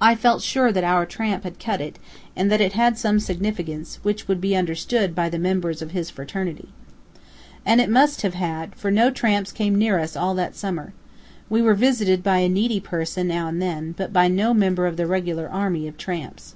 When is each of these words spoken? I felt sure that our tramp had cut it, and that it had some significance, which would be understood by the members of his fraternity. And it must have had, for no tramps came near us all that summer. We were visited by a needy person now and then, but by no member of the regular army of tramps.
I 0.00 0.14
felt 0.14 0.40
sure 0.40 0.72
that 0.72 0.82
our 0.82 1.04
tramp 1.04 1.44
had 1.44 1.58
cut 1.58 1.82
it, 1.82 1.98
and 2.34 2.50
that 2.50 2.62
it 2.62 2.72
had 2.72 2.96
some 2.96 3.20
significance, 3.20 3.98
which 4.02 4.26
would 4.26 4.40
be 4.40 4.56
understood 4.56 5.14
by 5.14 5.28
the 5.28 5.38
members 5.38 5.82
of 5.82 5.90
his 5.90 6.08
fraternity. 6.08 6.70
And 7.66 7.78
it 7.78 7.90
must 7.90 8.22
have 8.22 8.32
had, 8.32 8.74
for 8.76 8.90
no 8.90 9.10
tramps 9.10 9.52
came 9.52 9.74
near 9.74 9.98
us 9.98 10.16
all 10.16 10.34
that 10.36 10.56
summer. 10.56 10.94
We 11.50 11.60
were 11.60 11.74
visited 11.74 12.22
by 12.22 12.38
a 12.38 12.48
needy 12.48 12.80
person 12.80 13.28
now 13.28 13.46
and 13.48 13.60
then, 13.60 13.92
but 13.94 14.10
by 14.10 14.26
no 14.26 14.54
member 14.54 14.86
of 14.86 14.96
the 14.96 15.06
regular 15.06 15.50
army 15.50 15.86
of 15.86 15.98
tramps. 15.98 16.54